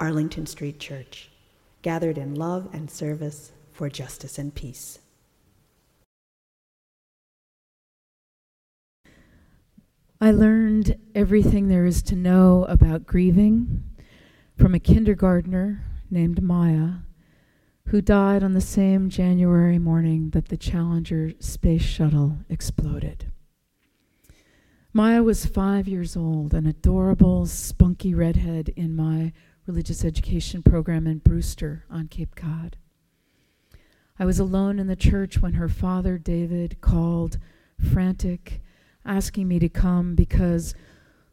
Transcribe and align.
Arlington 0.00 0.46
Street 0.46 0.80
Church, 0.80 1.30
gathered 1.82 2.16
in 2.16 2.34
love 2.34 2.70
and 2.72 2.90
service 2.90 3.52
for 3.70 3.90
justice 3.90 4.38
and 4.38 4.54
peace. 4.54 4.98
I 10.22 10.32
learned 10.32 10.98
everything 11.14 11.68
there 11.68 11.84
is 11.84 12.02
to 12.04 12.16
know 12.16 12.64
about 12.68 13.06
grieving 13.06 13.84
from 14.56 14.74
a 14.74 14.80
kindergartner 14.80 15.84
named 16.10 16.42
Maya, 16.42 17.00
who 17.86 18.00
died 18.00 18.42
on 18.42 18.52
the 18.52 18.60
same 18.60 19.10
January 19.10 19.78
morning 19.78 20.30
that 20.30 20.48
the 20.48 20.56
Challenger 20.56 21.32
space 21.40 21.82
shuttle 21.82 22.38
exploded. 22.48 23.30
Maya 24.92 25.22
was 25.22 25.46
five 25.46 25.86
years 25.86 26.16
old, 26.16 26.52
an 26.52 26.66
adorable, 26.66 27.46
spunky 27.46 28.14
redhead 28.14 28.70
in 28.76 28.96
my 28.96 29.32
religious 29.70 30.04
education 30.04 30.64
program 30.64 31.06
in 31.06 31.18
Brewster 31.18 31.84
on 31.88 32.08
Cape 32.08 32.34
Cod. 32.34 32.76
I 34.18 34.24
was 34.24 34.40
alone 34.40 34.80
in 34.80 34.88
the 34.88 34.96
church 34.96 35.40
when 35.40 35.52
her 35.52 35.68
father, 35.68 36.18
David, 36.18 36.80
called, 36.80 37.38
frantic, 37.78 38.62
asking 39.04 39.46
me 39.46 39.60
to 39.60 39.68
come 39.68 40.16
because 40.16 40.74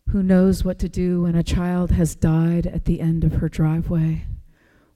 who 0.09 0.21
knows 0.21 0.63
what 0.63 0.77
to 0.77 0.87
do 0.87 1.23
when 1.23 1.33
a 1.33 1.41
child 1.41 1.89
has 1.93 2.15
died 2.15 2.67
at 2.67 2.85
the 2.85 3.01
end 3.01 3.23
of 3.23 3.37
her 3.37 3.49
driveway, 3.49 4.25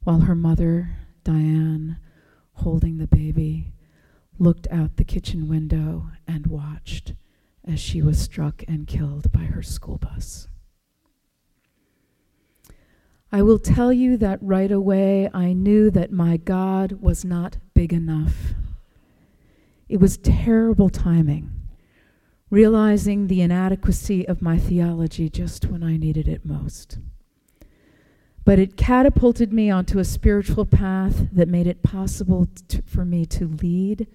while 0.03 0.19
her 0.19 0.35
mother, 0.35 0.97
Diane, 1.23 1.97
holding 2.53 2.99
the 2.99 3.07
baby, 3.07 3.73
looked 4.37 4.67
out 4.69 4.97
the 4.97 5.03
kitchen 5.03 5.47
window 5.47 6.11
and 6.27 6.45
watched 6.45 7.15
as 7.67 7.79
she 7.79 8.03
was 8.03 8.21
struck 8.21 8.63
and 8.67 8.85
killed 8.85 9.31
by 9.31 9.45
her 9.45 9.63
school 9.63 9.97
bus. 9.97 10.20
I 13.33 13.41
will 13.41 13.59
tell 13.59 13.93
you 13.93 14.17
that 14.17 14.39
right 14.41 14.71
away 14.71 15.29
I 15.33 15.53
knew 15.53 15.89
that 15.91 16.11
my 16.11 16.35
God 16.35 17.01
was 17.01 17.23
not 17.23 17.57
big 17.73 17.93
enough. 17.93 18.53
It 19.87 20.01
was 20.01 20.17
terrible 20.17 20.89
timing, 20.89 21.49
realizing 22.49 23.27
the 23.27 23.41
inadequacy 23.41 24.27
of 24.27 24.41
my 24.41 24.57
theology 24.57 25.29
just 25.29 25.65
when 25.65 25.81
I 25.81 25.95
needed 25.95 26.27
it 26.27 26.45
most. 26.45 26.97
But 28.43 28.59
it 28.59 28.75
catapulted 28.75 29.53
me 29.53 29.69
onto 29.69 29.99
a 29.99 30.05
spiritual 30.05 30.65
path 30.65 31.27
that 31.31 31.47
made 31.47 31.67
it 31.67 31.83
possible 31.83 32.49
for 32.85 33.05
me 33.05 33.25
to 33.27 33.47
lead 33.47 34.07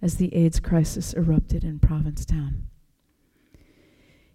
as 0.00 0.16
the 0.16 0.32
AIDS 0.36 0.60
crisis 0.60 1.14
erupted 1.14 1.64
in 1.64 1.80
Provincetown. 1.80 2.66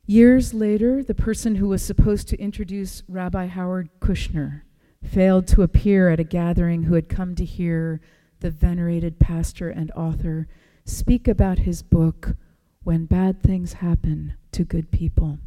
Years 0.10 0.54
later, 0.54 1.04
the 1.04 1.14
person 1.14 1.56
who 1.56 1.68
was 1.68 1.82
supposed 1.82 2.30
to 2.30 2.40
introduce 2.40 3.04
Rabbi 3.10 3.48
Harold 3.48 3.90
Kushner 4.00 4.62
failed 5.04 5.48
to 5.48 5.64
appear 5.64 6.08
at 6.08 6.20
a 6.22 6.24
gathering 6.24 6.84
who 6.84 6.94
had 6.94 7.10
come 7.10 7.36
to 7.36 7.44
hear 7.44 8.00
the 8.40 8.50
venerated 8.50 9.20
pastor 9.20 9.70
and 9.70 9.92
author 9.92 10.48
speak 10.86 11.28
about 11.28 11.60
his 11.60 11.84
book, 11.84 12.38
When 12.86 13.04
Bad 13.04 13.44
Things 13.44 13.74
Happen 13.74 14.36
to 14.54 14.64
Good 14.64 14.92
People. 14.92 15.40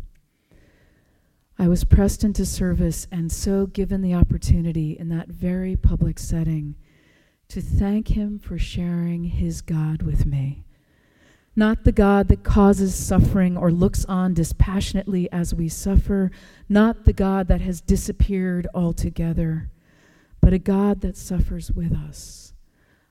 I 1.59 1.67
was 1.67 1.85
pressed 1.85 2.23
into 2.23 2.45
service 2.45 3.07
and 3.11 3.33
so 3.33 3.65
given 3.65 4.03
the 4.03 4.15
opportunity 4.15 4.93
in 4.93 5.09
that 5.09 5.29
very 5.29 5.75
public 5.75 6.19
setting 6.19 6.75
to 7.49 7.63
thank 7.63 8.09
him 8.09 8.39
for 8.39 8.59
sharing 8.59 9.25
his 9.25 9.63
God 9.63 10.03
with 10.03 10.27
me 10.27 10.65
not 11.61 11.85
the 11.85 11.93
God 11.93 12.29
that 12.29 12.43
causes 12.43 12.95
suffering 12.95 13.55
or 13.55 13.71
looks 13.71 14.07
on 14.07 14.33
dispassionately 14.33 15.31
as 15.31 15.55
we 15.55 15.69
suffer, 15.69 16.31
not 16.71 17.05
the 17.05 17.13
God 17.13 17.49
that 17.49 17.61
has 17.61 17.83
disappeared 17.83 18.67
altogether, 18.73 19.71
but 20.41 20.55
a 20.55 20.59
God 20.59 21.03
that 21.03 21.19
suffers 21.19 21.71
with 21.71 21.93
us, 21.93 22.55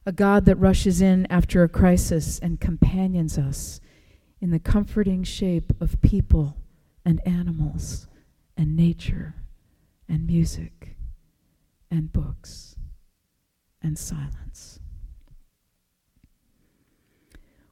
a 0.03 0.11
God 0.11 0.45
that 0.45 0.55
rushes 0.55 0.99
in 0.99 1.27
after 1.29 1.61
a 1.61 1.69
crisis 1.69 2.39
and 2.39 2.59
companions 2.59 3.37
us 3.37 3.79
in 4.41 4.49
the 4.49 4.57
comforting 4.57 5.23
shape 5.23 5.71
of 5.79 6.01
people 6.01 6.57
and 7.05 7.21
animals 7.27 8.07
and 8.57 8.75
nature 8.75 9.35
and 10.07 10.25
music 10.25 10.95
and 11.91 12.11
books 12.11 12.75
and 13.79 13.95
silence. 13.95 14.79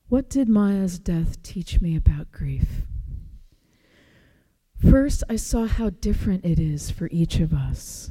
What 0.10 0.30
did 0.30 0.48
Maya's 0.48 1.00
death 1.00 1.44
teach 1.44 1.82
me 1.82 1.94
about 1.94 2.32
grief? 2.32 2.84
First, 4.90 5.22
I 5.30 5.36
saw 5.36 5.66
how 5.68 5.90
different 5.90 6.46
it 6.46 6.60
is 6.60 6.90
for 6.90 7.10
each 7.12 7.42
of 7.42 7.54
us. 7.54 8.10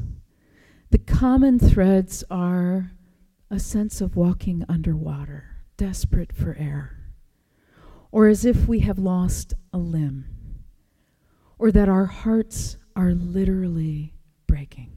The 0.90 0.98
common 0.98 1.58
threads 1.58 2.22
are 2.30 2.92
a 3.50 3.58
sense 3.58 4.02
of 4.02 4.14
walking 4.14 4.62
underwater, 4.68 5.64
desperate 5.78 6.34
for 6.34 6.54
air, 6.58 6.98
or 8.12 8.28
as 8.28 8.44
if 8.44 8.68
we 8.68 8.80
have 8.80 8.98
lost 8.98 9.54
a 9.72 9.78
limb, 9.78 10.26
or 11.58 11.72
that 11.72 11.88
our 11.88 12.06
hearts 12.06 12.76
are 12.94 13.12
literally 13.12 14.12
breaking. 14.46 14.95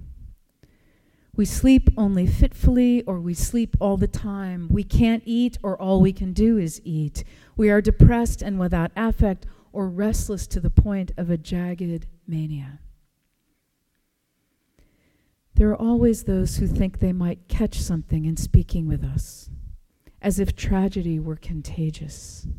We 1.39 1.45
sleep 1.45 1.89
only 1.95 2.27
fitfully, 2.27 3.01
or 3.03 3.22
we 3.22 3.33
sleep 3.33 3.77
all 3.79 3.95
the 3.95 4.09
time. 4.09 4.67
We 4.69 4.83
can't 4.83 5.23
eat, 5.25 5.57
or 5.63 5.81
all 5.81 6.01
we 6.01 6.11
can 6.11 6.33
do 6.33 6.57
is 6.57 6.81
eat. 6.83 7.23
We 7.55 7.69
are 7.69 7.79
depressed 7.79 8.41
and 8.41 8.59
without 8.59 8.91
affect, 8.97 9.45
or 9.72 9.88
restless 9.88 10.47
to 10.47 10.59
the 10.59 10.69
point 10.69 11.13
of 11.16 11.29
a 11.29 11.38
jagged 11.38 12.07
mania. 12.27 12.81
There 15.55 15.69
are 15.69 15.81
always 15.81 16.25
those 16.25 16.57
who 16.57 16.67
think 16.67 17.00
they 17.00 17.13
might 17.13 17.47
catch 17.47 17.79
something 17.79 18.25
in 18.25 18.35
speaking 18.35 18.85
with 18.85 19.06
us, 19.06 19.50
as 20.21 20.41
if 20.41 20.57
tragedy 20.57 21.21
were 21.21 21.38
contagious. 21.38 22.50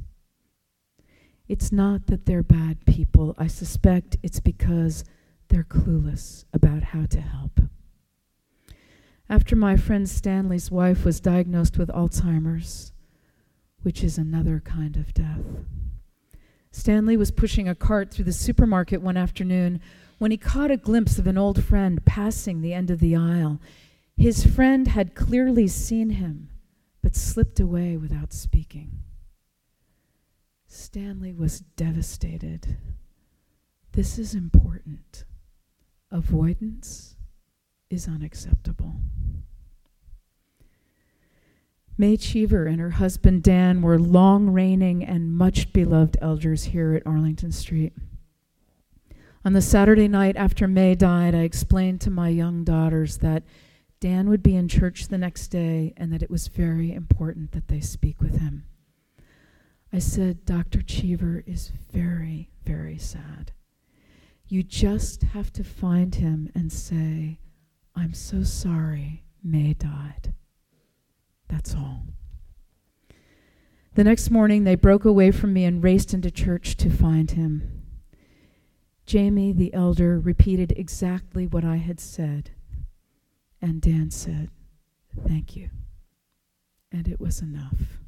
It's 1.49 1.71
not 1.71 2.07
that 2.07 2.25
they're 2.25 2.43
bad 2.43 2.87
people. 2.87 3.35
I 3.37 3.47
suspect 3.47 4.17
it's 4.23 4.41
because 4.41 5.05
they're 5.49 5.65
clueless 5.65 6.47
about 6.55 6.83
how 6.83 7.05
to 7.05 7.21
help. 7.21 7.61
After 9.31 9.55
my 9.55 9.77
friend 9.77 10.09
Stanley's 10.09 10.73
wife 10.73 11.05
was 11.05 11.21
diagnosed 11.21 11.79
with 11.79 11.89
Alzheimer's, 11.91 12.91
which 13.83 14.03
is 14.03 14.19
another 14.19 14.59
kind 14.59 14.97
of 14.97 15.15
death. 15.15 15.45
Stanley 16.73 17.17
was 17.17 17.31
pushing 17.31 17.69
a 17.69 17.77
cart 17.77 18.11
through 18.11 18.25
the 18.25 18.33
supermarket 18.33 19.01
one 19.01 19.17
afternoon 19.17 19.81
when 20.19 20.33
he 20.33 20.37
caught 20.37 20.73
a 20.73 20.77
glimpse 20.77 21.17
of 21.17 21.29
an 21.29 21.39
old 21.39 21.63
friend 21.63 22.05
passing 22.05 22.61
the 22.61 22.75
end 22.75 22.91
of 22.91 22.99
the 22.99 23.15
aisle. 23.15 23.61
His 24.17 24.45
friend 24.45 24.89
had 24.89 25.15
clearly 25.15 25.69
seen 25.69 26.11
him, 26.11 26.49
but 27.01 27.15
slipped 27.15 27.61
away 27.61 27.97
without 27.97 28.33
speaking. 28.33 28.99
Stanley 30.67 31.33
was 31.33 31.61
devastated. 31.61 32.79
This 33.93 34.19
is 34.19 34.35
important. 34.35 35.25
Avoidance 36.11 37.15
is 37.91 38.09
unacceptable. 38.09 38.95
May 41.99 42.17
Cheever 42.17 42.65
and 42.65 42.81
her 42.81 42.93
husband 42.93 43.43
Dan 43.43 43.83
were 43.83 43.99
long 43.99 44.49
reigning 44.49 45.05
and 45.05 45.37
much 45.37 45.71
beloved 45.73 46.17
elders 46.23 46.65
here 46.65 46.95
at 46.95 47.07
Arlington 47.07 47.53
Street. 47.53 47.93
On 49.45 49.53
the 49.53 49.61
Saturday 49.61 50.09
night 50.09 50.37
after 50.37 50.67
May 50.67 50.95
died, 50.95 51.35
I 51.35 51.41
explained 51.41 52.01
to 52.03 52.11
my 52.11 52.31
young 52.31 52.65
daughters 52.65 53.19
that 53.19 53.43
Dan 54.01 54.31
would 54.31 54.43
be 54.43 54.57
in 54.57 54.67
church 54.67 55.09
the 55.09 55.19
next 55.19 55.49
day 55.49 55.93
and 55.97 56.11
that 56.11 56.23
it 56.23 56.31
was 56.31 56.49
very 56.49 56.93
important 56.93 57.53
that 57.53 57.69
they 57.69 57.81
speak 57.81 58.21
with 58.23 58.39
him. 58.39 58.65
I 59.93 59.99
said, 59.99 60.47
Dr. 60.47 60.81
Cheever 60.83 61.43
is 61.47 61.73
very, 61.93 62.49
very 62.65 62.97
sad. 62.97 63.53
You 64.49 64.63
just 64.63 65.23
have 65.23 65.53
to 65.53 65.65
find 65.65 66.15
him 66.15 66.51
and 66.55 66.73
say, 66.73 67.41
I'm 67.95 68.15
so 68.15 68.43
sorry 68.43 69.25
May 69.43 69.75
died. 69.75 70.35
That's 71.49 71.75
all. 71.75 72.05
The 73.95 74.05
next 74.05 74.31
morning, 74.31 74.65
they 74.65 74.77
broke 74.77 75.05
away 75.05 75.31
from 75.31 75.53
me 75.53 75.65
and 75.65 75.83
raced 75.83 76.15
into 76.15 76.31
church 76.31 76.77
to 76.77 76.91
find 76.91 77.33
him. 77.33 77.83
Jamie, 79.05 79.53
the 79.53 79.75
elder, 79.75 80.21
repeated 80.21 80.73
exactly 80.77 81.47
what 81.47 81.65
I 81.65 81.77
had 81.77 81.99
said 81.99 82.51
And 83.61 83.83
Dan 83.83 84.11
said, 84.11 84.51
Thank 85.27 85.57
you. 85.57 85.71
And 86.93 87.09
it 87.09 87.21
was 87.21 87.41
enough. 87.43 87.99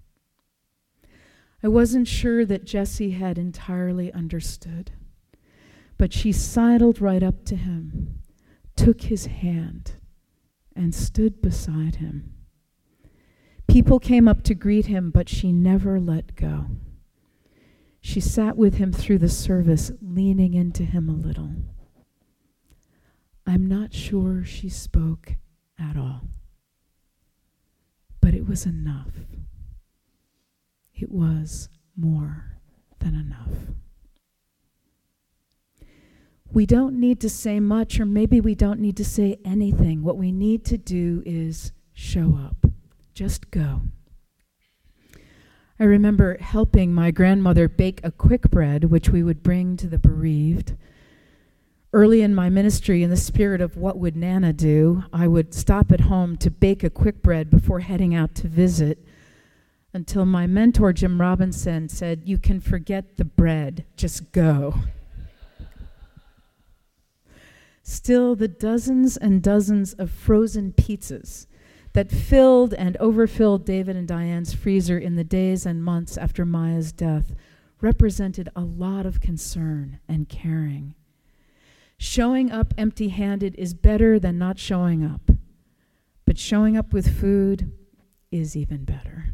I 1.63 1.69
wasn't 1.69 2.09
sure 2.09 2.45
that 2.45 2.65
Jessie 2.65 3.11
had 3.11 3.39
entirely 3.39 4.13
understood, 4.13 4.93
but 5.99 6.13
she 6.13 6.33
sidled 6.33 7.01
right 7.01 7.23
up 7.23 7.45
to 7.47 7.57
him, 7.57 8.22
took 8.77 9.03
his 9.03 9.27
hand, 9.27 9.93
and 10.75 10.95
stood 10.95 11.43
beside 11.43 11.97
him. 11.97 12.33
People 13.69 13.99
came 13.99 14.27
up 14.29 14.43
to 14.45 14.55
greet 14.55 14.87
him, 14.87 15.11
but 15.11 15.29
she 15.29 15.53
never 15.53 16.01
let 16.01 16.35
go. 16.35 16.67
She 18.01 18.21
sat 18.21 18.57
with 18.57 18.75
him 18.75 18.93
through 18.93 19.19
the 19.19 19.29
service, 19.29 19.93
leaning 20.01 20.55
into 20.55 20.85
him 20.85 21.09
a 21.09 21.13
little. 21.13 21.51
I'm 23.47 23.67
not 23.67 23.95
sure 23.95 24.45
she 24.45 24.69
spoke 24.69 25.37
at 25.79 25.97
all, 25.97 26.23
but 28.21 28.35
it 28.35 28.47
was 28.47 28.67
enough. 28.67 29.13
It 30.95 31.11
was 31.11 31.69
more 31.97 32.59
than 32.99 33.15
enough. 33.15 33.75
We 36.53 36.67
don't 36.67 37.01
need 37.01 37.19
to 37.21 37.31
say 37.31 37.61
much, 37.61 37.99
or 37.99 38.05
maybe 38.05 38.39
we 38.39 38.55
don't 38.55 38.81
need 38.81 38.99
to 38.99 39.05
say 39.05 39.39
anything. 39.43 40.03
What 40.03 40.19
we 40.19 40.33
need 40.33 40.67
to 40.67 40.77
do 40.77 41.23
is 41.25 41.73
show 41.95 42.39
up. 42.45 42.71
Just 43.15 43.51
go. 43.51 43.81
I 45.81 45.85
remember 45.85 46.37
helping 46.39 46.93
my 46.93 47.11
grandmother 47.11 47.69
bake 47.69 48.01
a 48.05 48.13
quick 48.13 48.51
bread, 48.51 48.85
which 48.85 49.09
we 49.09 49.23
would 49.23 49.43
bring 49.43 49.79
to 49.79 49.87
the 49.87 49.99
bereaved. 49.99 50.77
Early 51.95 52.21
in 52.21 52.35
my 52.35 52.51
ministry, 52.51 53.03
in 53.03 53.09
the 53.09 53.17
spirit 53.17 53.63
of 53.63 53.79
what 53.79 53.99
would 53.99 54.15
Nana 54.15 54.53
do, 54.53 55.05
I 55.11 55.29
would 55.29 55.55
stop 55.55 55.91
at 55.91 56.03
home 56.03 56.37
to 56.37 56.51
bake 56.51 56.85
a 56.85 56.91
quick 56.91 57.23
bread 57.23 57.49
before 57.51 57.81
heading 57.81 58.15
out 58.15 58.35
to 58.37 58.49
visit 58.49 58.99
until 59.95 60.27
my 60.27 60.47
mentor, 60.47 60.93
Jim 60.93 61.21
Robinson, 61.21 61.89
said, 61.89 62.23
You 62.25 62.37
can 62.37 62.61
forget 62.61 63.17
the 63.17 63.25
bread, 63.25 63.85
just 63.97 64.33
go. 64.33 64.75
Still, 67.83 68.37
the 68.37 68.49
dozens 68.49 69.17
and 69.17 69.43
dozens 69.43 69.93
of 69.95 70.11
frozen 70.11 70.73
pizzas 70.73 71.47
that 71.93 72.11
filled 72.11 72.73
and 72.75 72.97
overfilled 72.99 73.67
David 73.67 73.97
and 73.97 74.09
Diane's 74.09 74.55
freezer 74.55 74.99
in 74.99 75.17
the 75.17 75.25
days 75.25 75.67
and 75.67 75.85
months 75.85 76.17
after 76.17 76.47
Maya's 76.47 76.93
death 76.93 77.35
represented 77.81 78.49
a 78.55 78.61
lot 78.63 79.05
of 79.05 79.21
concern 79.21 79.99
and 80.09 80.29
caring. 80.29 80.95
Showing 81.99 82.51
up 82.51 82.73
empty 82.79 83.09
handed 83.09 83.55
is 83.57 83.75
better 83.75 84.19
than 84.19 84.39
not 84.39 84.59
showing 84.59 85.05
up, 85.05 85.31
but 86.25 86.39
showing 86.39 86.77
up 86.77 86.93
with 86.93 87.21
food 87.21 87.73
is 88.31 88.57
even 88.57 88.85
better. 88.85 89.27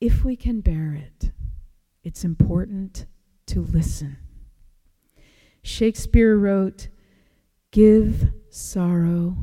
If 0.00 0.24
we 0.24 0.36
can 0.36 0.60
bear 0.60 0.92
it, 0.92 1.32
it's 2.02 2.24
important 2.24 3.06
to 3.46 3.60
listen. 3.60 4.18
Shakespeare 5.64 6.36
wrote, 6.36 6.88
Give 7.70 8.30
sorrow 8.50 9.34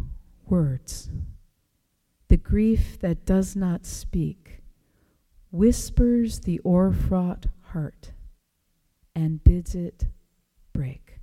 words. 0.46 1.10
The 2.28 2.38
grief 2.38 3.00
that 3.00 3.26
does 3.26 3.56
not 3.56 3.88
speak 3.88 4.62
whispers 5.50 6.42
the 6.42 6.62
o'er-fraught 6.64 7.48
heart 7.72 8.12
and 9.16 9.44
bids 9.44 9.74
it 9.74 10.06
break. 10.74 11.20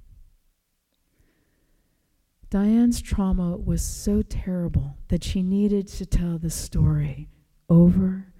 Diane's 2.50 3.00
trauma 3.00 3.56
was 3.56 3.82
so 3.82 4.22
terrible 4.22 4.98
that 5.08 5.22
she 5.22 5.42
needed 5.42 5.86
to 5.86 6.06
tell 6.06 6.38
the 6.38 6.50
story 6.50 7.28
over 7.70 8.32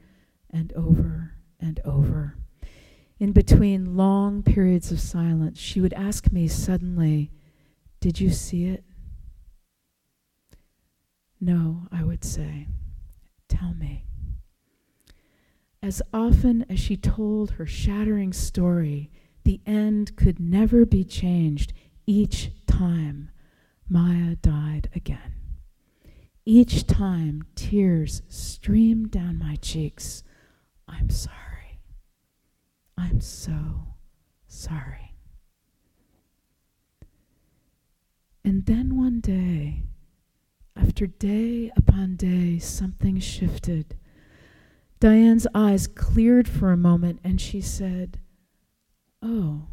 and 0.50 0.72
over 0.72 1.34
and 1.60 1.78
over. 1.84 2.36
In 3.18 3.32
between 3.32 3.96
long 3.96 4.42
periods 4.42 4.92
of 4.92 5.00
silence, 5.00 5.58
she 5.58 5.80
would 5.80 5.92
ask 5.94 6.30
me 6.30 6.46
suddenly, 6.46 7.32
Did 8.00 8.20
you 8.20 8.30
see 8.30 8.66
it? 8.66 8.84
No, 11.40 11.88
I 11.90 12.04
would 12.04 12.24
say. 12.24 12.68
Tell 13.48 13.74
me. 13.74 14.04
As 15.82 16.02
often 16.12 16.64
as 16.68 16.78
she 16.78 16.96
told 16.96 17.52
her 17.52 17.66
shattering 17.66 18.32
story, 18.32 19.10
the 19.44 19.60
end 19.66 20.16
could 20.16 20.38
never 20.38 20.84
be 20.84 21.04
changed 21.04 21.72
each 22.06 22.50
time 22.66 23.30
Maya 23.88 24.36
died 24.36 24.90
again. 24.94 25.34
Each 26.44 26.86
time 26.86 27.44
tears 27.54 28.22
streamed 28.28 29.10
down 29.10 29.38
my 29.38 29.56
cheeks 29.56 30.22
I'm 30.86 31.10
sorry. 31.10 31.47
I'm 32.98 33.20
so 33.20 33.94
sorry. 34.48 35.14
And 38.44 38.66
then 38.66 38.96
one 38.96 39.20
day, 39.20 39.84
after 40.74 41.06
day 41.06 41.70
upon 41.76 42.16
day, 42.16 42.58
something 42.58 43.20
shifted. 43.20 43.96
Diane's 45.00 45.46
eyes 45.54 45.86
cleared 45.86 46.48
for 46.48 46.72
a 46.72 46.76
moment 46.76 47.20
and 47.22 47.40
she 47.40 47.60
said, 47.60 48.18
Oh, 49.22 49.68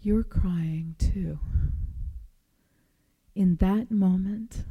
you're 0.00 0.24
crying 0.24 0.94
too. 0.98 1.38
In 3.34 3.56
that 3.56 3.90
moment, 3.90 4.64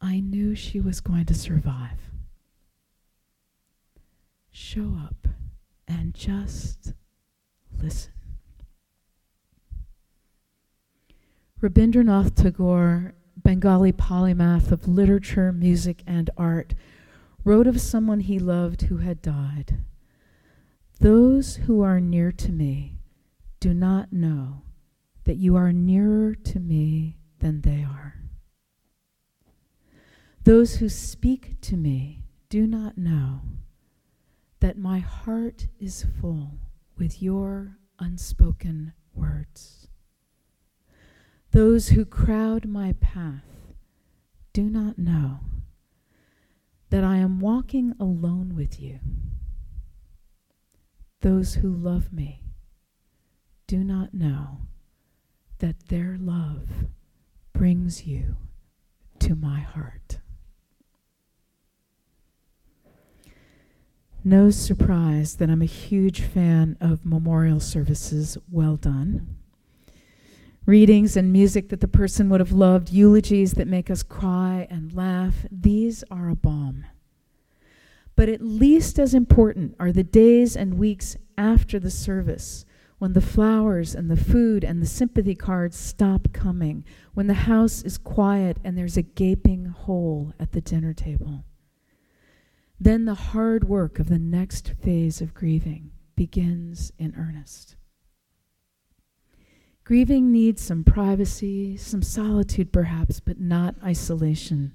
I 0.00 0.20
knew 0.20 0.54
she 0.54 0.80
was 0.80 1.00
going 1.00 1.26
to 1.26 1.34
survive 1.34 2.10
show 4.56 4.96
up 5.04 5.26
and 5.86 6.14
just 6.14 6.92
listen. 7.80 8.12
Rabindranath 11.60 12.34
Tagore, 12.34 13.14
Bengali 13.42 13.92
polymath 13.92 14.70
of 14.70 14.86
literature, 14.86 15.52
music, 15.52 16.02
and 16.06 16.28
art, 16.36 16.74
wrote 17.44 17.66
of 17.66 17.80
someone 17.80 18.20
he 18.20 18.38
loved 18.38 18.82
who 18.82 18.98
had 18.98 19.22
died. 19.22 19.78
Those 21.00 21.56
who 21.56 21.82
are 21.82 22.00
near 22.00 22.32
to 22.32 22.52
me 22.52 22.98
do 23.60 23.74
not 23.74 24.12
know 24.12 24.62
that 25.24 25.36
you 25.36 25.56
are 25.56 25.72
nearer 25.72 26.34
to 26.34 26.60
me 26.60 27.16
than 27.40 27.62
they 27.62 27.82
are. 27.82 28.16
Those 30.44 30.76
who 30.76 30.88
speak 30.88 31.60
to 31.62 31.76
me 31.76 32.24
do 32.50 32.66
not 32.66 32.98
know 32.98 33.40
that 34.64 34.78
my 34.78 34.98
heart 34.98 35.66
is 35.78 36.06
full 36.18 36.52
with 36.96 37.20
your 37.20 37.76
unspoken 37.98 38.94
words. 39.14 39.88
Those 41.50 41.88
who 41.88 42.06
crowd 42.06 42.64
my 42.64 42.94
path 42.98 43.44
do 44.54 44.70
not 44.70 44.98
know 44.98 45.40
that 46.88 47.04
I 47.04 47.18
am 47.18 47.40
walking 47.40 47.92
alone 48.00 48.56
with 48.56 48.80
you. 48.80 49.00
Those 51.20 51.56
who 51.56 51.68
love 51.70 52.10
me 52.10 52.42
do 53.66 53.84
not 53.84 54.14
know 54.14 54.62
that 55.58 55.88
their 55.88 56.16
love 56.18 56.86
brings 57.52 58.06
you 58.06 58.36
to 59.18 59.34
my 59.34 59.60
heart. 59.60 60.20
No 64.26 64.50
surprise 64.50 65.36
that 65.36 65.50
I'm 65.50 65.60
a 65.60 65.66
huge 65.66 66.22
fan 66.22 66.78
of 66.80 67.04
memorial 67.04 67.60
services 67.60 68.38
well 68.50 68.76
done. 68.76 69.36
Readings 70.64 71.14
and 71.14 71.30
music 71.30 71.68
that 71.68 71.82
the 71.82 71.88
person 71.88 72.30
would 72.30 72.40
have 72.40 72.50
loved, 72.50 72.90
eulogies 72.90 73.52
that 73.52 73.68
make 73.68 73.90
us 73.90 74.02
cry 74.02 74.66
and 74.70 74.94
laugh, 74.94 75.44
these 75.50 76.04
are 76.10 76.30
a 76.30 76.34
balm. 76.34 76.86
But 78.16 78.30
at 78.30 78.40
least 78.40 78.98
as 78.98 79.12
important 79.12 79.76
are 79.78 79.92
the 79.92 80.02
days 80.02 80.56
and 80.56 80.78
weeks 80.78 81.18
after 81.36 81.78
the 81.78 81.90
service 81.90 82.64
when 82.96 83.12
the 83.12 83.20
flowers 83.20 83.94
and 83.94 84.10
the 84.10 84.16
food 84.16 84.64
and 84.64 84.80
the 84.80 84.86
sympathy 84.86 85.34
cards 85.34 85.76
stop 85.76 86.32
coming, 86.32 86.82
when 87.12 87.26
the 87.26 87.34
house 87.34 87.82
is 87.82 87.98
quiet 87.98 88.56
and 88.64 88.78
there's 88.78 88.96
a 88.96 89.02
gaping 89.02 89.66
hole 89.66 90.32
at 90.40 90.52
the 90.52 90.62
dinner 90.62 90.94
table. 90.94 91.44
Then 92.80 93.04
the 93.04 93.14
hard 93.14 93.64
work 93.68 93.98
of 93.98 94.08
the 94.08 94.18
next 94.18 94.74
phase 94.82 95.20
of 95.20 95.34
grieving 95.34 95.92
begins 96.16 96.92
in 96.98 97.14
earnest. 97.16 97.76
Grieving 99.84 100.32
needs 100.32 100.62
some 100.62 100.82
privacy, 100.82 101.76
some 101.76 102.02
solitude 102.02 102.72
perhaps, 102.72 103.20
but 103.20 103.38
not 103.38 103.74
isolation. 103.84 104.72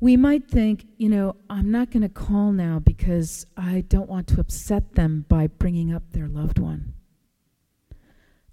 We 0.00 0.16
might 0.16 0.48
think, 0.48 0.86
you 0.96 1.08
know, 1.08 1.36
I'm 1.48 1.70
not 1.70 1.90
going 1.90 2.02
to 2.02 2.08
call 2.08 2.52
now 2.52 2.78
because 2.78 3.46
I 3.56 3.82
don't 3.88 4.08
want 4.08 4.26
to 4.28 4.40
upset 4.40 4.94
them 4.94 5.24
by 5.28 5.46
bringing 5.46 5.92
up 5.92 6.12
their 6.12 6.28
loved 6.28 6.58
one. 6.58 6.94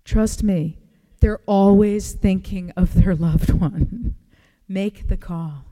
Trust 0.05 0.43
me, 0.43 0.79
They're 1.19 1.39
always 1.45 2.11
thinking 2.11 2.71
of 2.75 2.93
their 2.93 3.15
loved 3.27 3.51
one. 3.51 4.15
Make 4.67 5.07
the 5.07 5.15
call. 5.15 5.65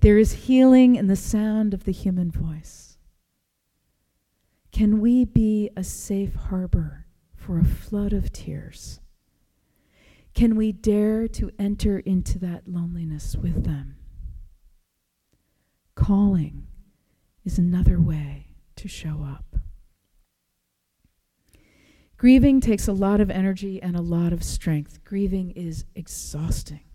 There 0.00 0.18
is 0.18 0.44
healing 0.44 0.94
in 0.94 1.08
the 1.08 1.16
sound 1.16 1.74
of 1.74 1.84
the 1.84 1.92
human 1.92 2.30
voice. 2.30 2.98
Can 4.70 5.00
we 5.00 5.24
be 5.24 5.70
a 5.76 5.82
safe 5.82 6.34
harbor 6.34 7.06
for 7.34 7.58
a 7.58 7.64
flood 7.64 8.12
of 8.12 8.32
tears? 8.32 9.00
Can 10.34 10.54
we 10.54 10.70
dare 10.70 11.26
to 11.28 11.50
enter 11.58 11.98
into 11.98 12.38
that 12.38 12.68
loneliness 12.68 13.34
with 13.34 13.64
them? 13.64 13.96
Calling 15.96 16.68
is 17.44 17.58
another 17.58 18.00
way 18.00 18.50
to 18.76 18.86
show 18.86 19.26
up. 19.28 19.56
Grieving 22.16 22.60
takes 22.60 22.86
a 22.86 22.92
lot 22.92 23.20
of 23.20 23.30
energy 23.30 23.82
and 23.82 23.96
a 23.96 24.02
lot 24.02 24.32
of 24.32 24.44
strength. 24.44 25.02
Grieving 25.04 25.50
is 25.52 25.84
exhausting. 25.96 26.87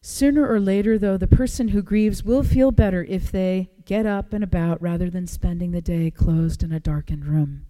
Sooner 0.00 0.46
or 0.46 0.60
later, 0.60 0.98
though, 0.98 1.16
the 1.16 1.26
person 1.26 1.68
who 1.68 1.82
grieves 1.82 2.24
will 2.24 2.42
feel 2.42 2.70
better 2.70 3.04
if 3.04 3.32
they 3.32 3.70
get 3.84 4.06
up 4.06 4.32
and 4.32 4.44
about 4.44 4.80
rather 4.80 5.10
than 5.10 5.26
spending 5.26 5.72
the 5.72 5.80
day 5.80 6.10
closed 6.10 6.62
in 6.62 6.72
a 6.72 6.80
darkened 6.80 7.24
room. 7.24 7.66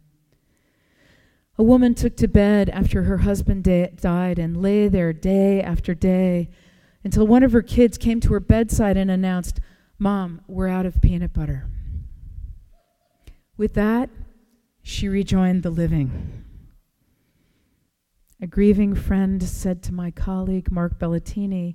A 1.57 1.63
woman 1.63 1.95
took 1.95 2.17
to 2.19 2.29
bed 2.29 2.69
after 2.69 3.05
her 3.05 3.19
husband 3.19 3.65
da- 3.65 3.91
died 3.97 4.39
and 4.39 4.63
lay 4.63 4.89
there 4.89 5.13
day 5.13 5.61
after 5.61 5.95
day 5.95 6.51
until 7.03 7.27
one 7.27 7.43
of 7.43 7.53
her 7.53 7.63
kids 7.63 7.99
came 7.99 8.21
to 8.21 8.33
her 8.33 8.41
bedside 8.41 8.97
and 8.97 9.11
announced, 9.11 9.61
Mom, 9.99 10.41
we're 10.47 10.69
out 10.69 10.87
of 10.87 11.01
peanut 11.01 11.33
butter. 11.33 11.67
With 13.57 13.75
that, 13.75 14.11
she 14.83 15.09
rejoined 15.09 15.63
the 15.63 15.71
living. 15.71 16.45
A 18.41 18.47
grieving 18.47 18.95
friend 18.95 19.43
said 19.43 19.83
to 19.85 19.93
my 19.93 20.13
colleague, 20.13 20.71
Mark 20.71 20.99
Belletini, 20.99 21.75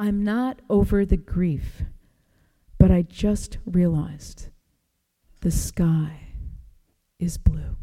I'm 0.00 0.22
not 0.22 0.60
over 0.70 1.04
the 1.04 1.16
grief, 1.16 1.82
but 2.78 2.92
I 2.92 3.02
just 3.02 3.58
realized 3.66 4.46
the 5.40 5.50
sky 5.50 6.20
is 7.18 7.36
blue. 7.36 7.74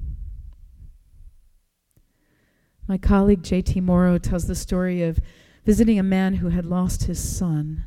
My 2.88 2.98
colleague 2.98 3.44
J.T. 3.44 3.82
Morrow 3.82 4.18
tells 4.18 4.48
the 4.48 4.56
story 4.56 5.04
of 5.04 5.20
visiting 5.66 6.00
a 6.00 6.04
man 6.04 6.36
who 6.36 6.48
had 6.48 6.66
lost 6.66 7.04
his 7.04 7.20
son. 7.20 7.84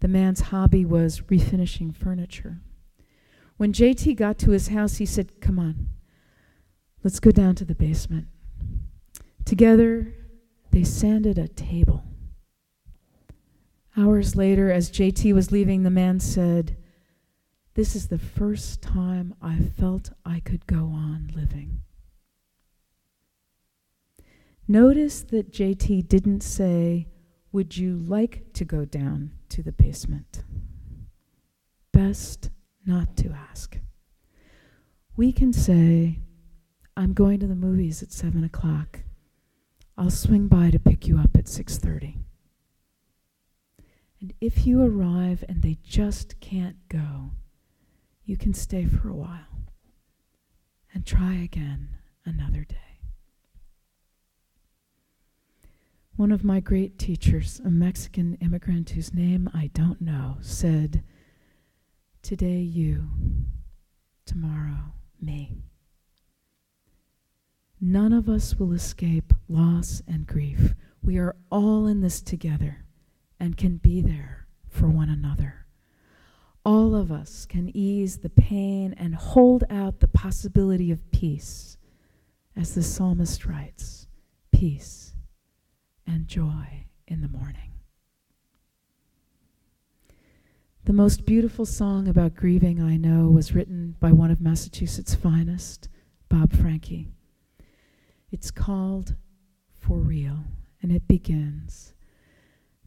The 0.00 0.08
man's 0.08 0.40
hobby 0.40 0.86
was 0.86 1.20
refinishing 1.20 1.94
furniture. 1.94 2.62
When 3.58 3.74
JT 3.74 4.16
got 4.16 4.38
to 4.38 4.52
his 4.52 4.68
house, 4.68 4.96
he 4.96 5.06
said, 5.06 5.38
Come 5.42 5.58
on, 5.58 5.88
let's 7.04 7.20
go 7.20 7.30
down 7.30 7.54
to 7.56 7.66
the 7.66 7.74
basement. 7.74 8.28
Together, 9.44 10.14
they 10.70 10.82
sanded 10.82 11.36
a 11.36 11.48
table. 11.48 12.04
Hours 13.98 14.36
later, 14.36 14.70
as 14.70 14.90
JT 14.90 15.32
was 15.32 15.50
leaving, 15.50 15.82
the 15.82 15.90
man 15.90 16.20
said, 16.20 16.76
This 17.74 17.96
is 17.96 18.08
the 18.08 18.18
first 18.18 18.82
time 18.82 19.34
I 19.40 19.58
felt 19.58 20.10
I 20.22 20.40
could 20.40 20.66
go 20.66 20.84
on 20.92 21.30
living. 21.34 21.80
Notice 24.68 25.22
that 25.22 25.50
JT 25.50 26.08
didn't 26.08 26.42
say, 26.42 27.08
Would 27.52 27.78
you 27.78 27.96
like 27.96 28.52
to 28.52 28.66
go 28.66 28.84
down 28.84 29.30
to 29.48 29.62
the 29.62 29.72
basement? 29.72 30.44
Best 31.92 32.50
not 32.84 33.16
to 33.16 33.30
ask. 33.30 33.78
We 35.16 35.32
can 35.32 35.54
say, 35.54 36.18
I'm 36.98 37.14
going 37.14 37.40
to 37.40 37.46
the 37.46 37.54
movies 37.54 38.02
at 38.02 38.12
7 38.12 38.44
o'clock. 38.44 39.00
I'll 39.96 40.10
swing 40.10 40.48
by 40.48 40.70
to 40.70 40.78
pick 40.78 41.08
you 41.08 41.16
up 41.18 41.30
at 41.34 41.46
6:30. 41.46 42.25
And 44.26 44.34
if 44.40 44.66
you 44.66 44.82
arrive 44.82 45.44
and 45.48 45.62
they 45.62 45.78
just 45.84 46.40
can't 46.40 46.88
go, 46.88 47.30
you 48.24 48.36
can 48.36 48.54
stay 48.54 48.84
for 48.84 49.08
a 49.08 49.14
while 49.14 49.68
and 50.92 51.06
try 51.06 51.34
again 51.34 51.90
another 52.24 52.64
day. 52.64 52.98
One 56.16 56.32
of 56.32 56.42
my 56.42 56.58
great 56.58 56.98
teachers, 56.98 57.60
a 57.64 57.70
Mexican 57.70 58.36
immigrant 58.40 58.90
whose 58.90 59.14
name 59.14 59.48
I 59.54 59.70
don't 59.72 60.00
know, 60.00 60.38
said, 60.40 61.04
Today 62.20 62.58
you, 62.58 63.08
tomorrow 64.24 64.92
me. 65.20 65.62
None 67.80 68.12
of 68.12 68.28
us 68.28 68.56
will 68.56 68.72
escape 68.72 69.32
loss 69.48 70.02
and 70.08 70.26
grief. 70.26 70.74
We 71.00 71.16
are 71.16 71.36
all 71.48 71.86
in 71.86 72.00
this 72.00 72.20
together 72.20 72.85
and 73.38 73.56
can 73.56 73.76
be 73.76 74.00
there 74.00 74.46
for 74.68 74.88
one 74.88 75.08
another. 75.08 75.66
All 76.64 76.94
of 76.94 77.12
us 77.12 77.46
can 77.46 77.74
ease 77.76 78.18
the 78.18 78.30
pain 78.30 78.94
and 78.98 79.14
hold 79.14 79.64
out 79.70 80.00
the 80.00 80.08
possibility 80.08 80.90
of 80.90 81.10
peace, 81.12 81.76
as 82.56 82.74
the 82.74 82.82
psalmist 82.82 83.46
writes 83.46 84.08
peace 84.50 85.14
and 86.06 86.26
joy 86.26 86.86
in 87.06 87.20
the 87.20 87.28
morning. 87.28 87.72
The 90.84 90.92
most 90.92 91.26
beautiful 91.26 91.66
song 91.66 92.06
about 92.06 92.34
grieving 92.36 92.80
I 92.80 92.96
know 92.96 93.28
was 93.28 93.52
written 93.52 93.96
by 93.98 94.12
one 94.12 94.30
of 94.30 94.40
Massachusetts' 94.40 95.16
finest, 95.16 95.88
Bob 96.28 96.52
Franke. 96.52 97.08
It's 98.30 98.50
called 98.50 99.16
For 99.78 99.98
Real, 99.98 100.44
and 100.80 100.92
it 100.92 101.08
begins 101.08 101.92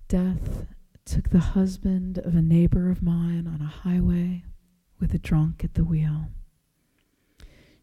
Death 0.09 0.65
took 1.05 1.29
the 1.29 1.39
husband 1.39 2.17
of 2.17 2.33
a 2.33 2.41
neighbor 2.41 2.89
of 2.89 3.03
mine 3.03 3.45
on 3.45 3.61
a 3.61 3.65
highway 3.65 4.43
with 4.99 5.13
a 5.13 5.19
drunk 5.19 5.63
at 5.63 5.75
the 5.75 5.83
wheel. 5.83 6.29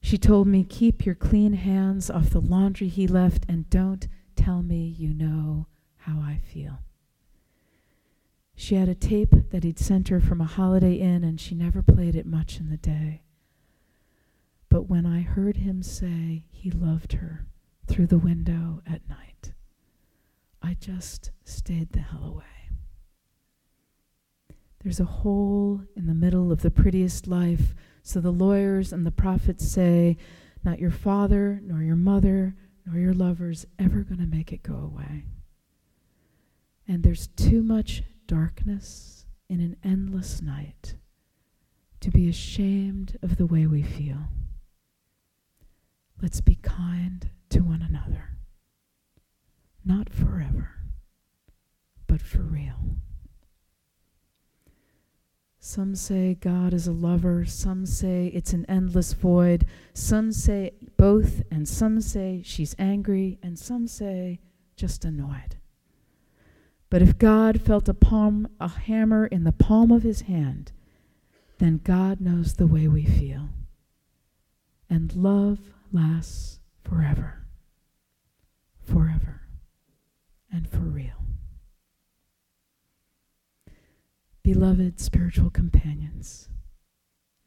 She 0.03 0.19
told 0.19 0.49
me, 0.49 0.65
Keep 0.65 1.07
your 1.07 1.15
clean 1.15 1.53
hands 1.53 2.11
off 2.11 2.31
the 2.31 2.41
laundry 2.41 2.89
he 2.89 3.07
left 3.07 3.47
and 3.49 3.71
don't 3.71 4.09
tell 4.35 4.61
me 4.61 4.89
you 4.99 5.15
know 5.15 5.69
how 5.99 6.19
I 6.19 6.41
feel. 6.53 6.81
She 8.57 8.75
had 8.75 8.89
a 8.89 8.95
tape 8.97 9.51
that 9.51 9.63
he'd 9.63 9.79
sent 9.79 10.09
her 10.09 10.19
from 10.21 10.41
a 10.41 10.47
Holiday 10.47 10.95
Inn, 10.95 11.23
and 11.23 11.41
she 11.41 11.55
never 11.55 11.81
played 11.81 12.17
it 12.17 12.27
much 12.27 12.59
in 12.59 12.71
the 12.71 12.77
day. 12.77 13.23
But 14.69 14.89
when 14.89 15.07
I 15.07 15.21
heard 15.21 15.59
him 15.59 15.85
say 15.85 16.47
he 16.51 16.73
loved 16.73 17.13
her 17.13 17.47
through 17.87 18.09
the 18.09 18.19
window 18.19 18.83
at 18.85 19.09
night, 19.09 19.36
I 20.67 20.75
just 20.81 21.31
stayed 21.45 21.93
the 21.93 22.01
hell 22.01 22.25
away. 22.25 22.45
There's 24.83 24.99
a 24.99 25.05
hole 25.05 25.83
in 25.95 26.07
the 26.07 26.15
middle 26.15 26.51
of 26.51 26.63
the 26.63 26.73
prettiest 26.73 27.29
life, 27.29 27.73
so 28.03 28.21
the 28.21 28.33
lawyers 28.33 28.93
and 28.93 29.07
the 29.07 29.13
prophets 29.13 29.65
say, 29.65 30.17
Not 30.65 30.81
your 30.81 30.91
father, 30.91 31.61
nor 31.63 31.83
your 31.83 31.95
mother, 31.95 32.57
nor 32.85 32.99
your 32.99 33.15
lover's 33.15 33.65
ever 33.79 34.03
going 34.03 34.19
to 34.19 34.27
make 34.27 34.53
it 34.53 34.65
go 34.65 34.75
away. 34.75 35.27
And 36.89 37.05
there's 37.05 37.29
too 37.29 37.63
much 37.63 38.03
darkness 38.27 39.25
in 39.49 39.61
an 39.61 39.77
endless 39.85 40.43
night 40.43 40.97
to 42.01 42.11
be 42.11 42.29
ashamed 42.29 43.17
of 43.23 43.37
the 43.37 43.47
way 43.47 43.69
we 43.69 43.83
feel. 43.83 44.19
Let's 46.21 46.41
be 46.41 46.57
kind 46.57 47.31
to 47.51 47.61
one 47.61 47.83
another. 47.83 48.36
Not 49.87 50.13
forever, 50.13 50.71
but 52.09 52.21
for 52.21 52.43
real. 52.43 52.97
Some 55.61 55.95
say 55.95 56.35
God 56.35 56.75
is 56.75 56.89
a 56.89 56.93
lover, 56.93 57.45
some 57.45 57.87
say 57.87 58.27
it's 58.35 58.53
an 58.53 58.67
endless 58.69 59.13
void, 59.13 59.65
some 59.95 60.33
say 60.33 60.73
both, 60.97 61.43
and 61.53 61.69
some 61.69 62.01
say 62.01 62.43
she's 62.45 62.75
angry, 62.81 63.39
and 63.45 63.57
some 63.57 63.87
say 63.87 64.41
just 64.75 65.05
annoyed. 65.05 65.57
But 66.91 67.03
if 67.03 67.17
God 67.17 67.61
felt 67.63 67.89
a 67.89 67.95
palm 67.95 68.49
a 68.61 68.69
hammer 68.69 69.27
in 69.27 69.45
the 69.45 69.53
palm 69.53 69.93
of 69.93 70.03
his 70.03 70.23
hand, 70.23 70.73
then 71.59 71.81
God 71.85 72.21
knows 72.21 72.55
the 72.55 72.67
way 72.67 72.89
we 72.89 73.05
feel. 73.05 73.51
And 74.91 75.15
love 75.15 75.61
lasts 75.93 76.59
forever. 76.83 77.47
Forever. 78.85 79.46
And 80.53 80.69
for 80.69 80.79
real. 80.79 81.25
Beloved 84.43 85.01
spiritual 85.01 85.51
companions, 85.51 86.49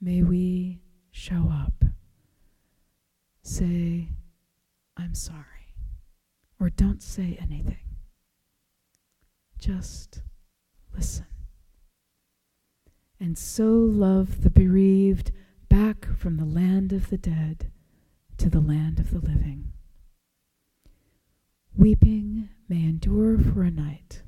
may 0.01 0.21
we 0.21 0.81
show 1.11 1.49
up. 1.51 1.85
Say, 3.41 4.09
I'm 4.97 5.15
sorry, 5.15 5.75
or 6.59 6.69
don't 6.69 7.01
say 7.01 7.37
anything. 7.41 7.77
Just 9.57 10.21
listen. 10.95 11.25
And 13.19 13.37
so 13.37 13.65
love 13.65 14.43
the 14.43 14.49
bereaved 14.49 15.31
back 15.67 16.05
from 16.17 16.37
the 16.37 16.45
land 16.45 16.93
of 16.93 17.09
the 17.09 17.17
dead 17.17 17.71
to 18.37 18.49
the 18.49 18.61
land 18.61 18.99
of 18.99 19.11
the 19.11 19.19
living. 19.19 19.73
Weeping 21.75 22.49
may 22.69 22.83
endure 22.83 23.39
for 23.39 23.63
a 23.63 23.71
night, 23.71 24.21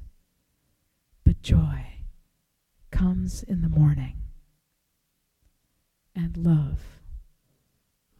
but 1.23 1.41
joy 1.43 1.85
comes 2.89 3.43
in 3.43 3.61
the 3.61 3.69
morning, 3.69 4.15
and 6.15 6.35
love 6.35 6.79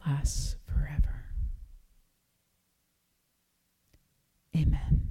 lasts 0.05 0.57
forever. 0.67 1.25
Amen. 4.55 5.09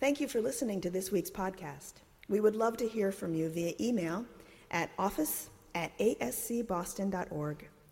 Thank 0.00 0.20
you 0.20 0.26
for 0.26 0.40
listening 0.40 0.80
to 0.80 0.90
this 0.90 1.12
week's 1.12 1.30
podcast. 1.30 1.94
We 2.28 2.40
would 2.40 2.56
love 2.56 2.76
to 2.78 2.88
hear 2.88 3.12
from 3.12 3.34
you 3.34 3.48
via 3.48 3.74
email 3.80 4.26
at 4.72 4.90
office 4.98 5.50
at 5.74 5.96
ascboston.org 5.98 7.68